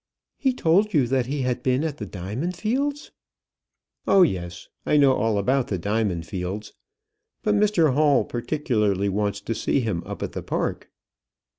[0.39, 3.11] "He told you that he had been at the diamond fields?"
[4.07, 6.73] "Oh, yes; I know all about the diamond fields.
[7.43, 10.89] But Mr Hall particularly wants to see him up at the Park."